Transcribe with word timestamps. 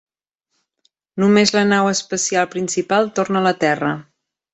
Només 1.23 1.53
la 1.55 1.61
nau 1.71 1.89
espacial 1.91 2.47
principal 2.57 3.11
torna 3.21 3.43
a 3.43 3.47
la 3.49 3.53
Terra. 3.67 3.93